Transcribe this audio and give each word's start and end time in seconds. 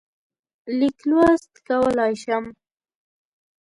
لیک 0.77 0.97
لوست 1.09 1.53
کولای 1.67 2.13
شم. 2.23 2.45